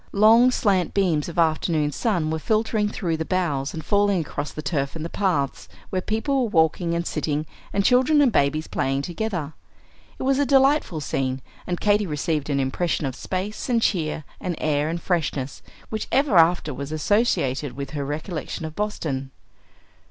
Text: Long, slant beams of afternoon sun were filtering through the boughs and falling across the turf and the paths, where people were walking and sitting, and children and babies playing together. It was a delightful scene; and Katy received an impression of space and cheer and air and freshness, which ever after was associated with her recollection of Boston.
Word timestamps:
Long, 0.13 0.49
slant 0.49 0.95
beams 0.95 1.29
of 1.29 1.37
afternoon 1.37 1.91
sun 1.91 2.31
were 2.31 2.39
filtering 2.39 2.89
through 2.89 3.17
the 3.17 3.23
boughs 3.23 3.71
and 3.71 3.85
falling 3.85 4.19
across 4.19 4.51
the 4.51 4.63
turf 4.63 4.95
and 4.95 5.05
the 5.05 5.11
paths, 5.11 5.69
where 5.91 6.01
people 6.01 6.41
were 6.45 6.49
walking 6.49 6.95
and 6.95 7.05
sitting, 7.05 7.45
and 7.71 7.85
children 7.85 8.19
and 8.19 8.31
babies 8.31 8.65
playing 8.65 9.03
together. 9.03 9.53
It 10.17 10.23
was 10.23 10.39
a 10.39 10.43
delightful 10.47 11.01
scene; 11.01 11.39
and 11.67 11.79
Katy 11.79 12.07
received 12.07 12.49
an 12.49 12.59
impression 12.59 13.05
of 13.05 13.15
space 13.15 13.69
and 13.69 13.79
cheer 13.79 14.23
and 14.39 14.55
air 14.57 14.89
and 14.89 14.99
freshness, 14.99 15.61
which 15.89 16.07
ever 16.11 16.35
after 16.35 16.73
was 16.73 16.91
associated 16.91 17.73
with 17.73 17.91
her 17.91 18.03
recollection 18.03 18.65
of 18.65 18.75
Boston. 18.75 19.29